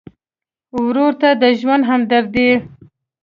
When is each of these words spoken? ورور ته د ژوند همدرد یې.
ورور 0.83 1.13
ته 1.21 1.29
د 1.41 1.43
ژوند 1.59 1.83
همدرد 1.91 2.33
یې. 2.43 2.53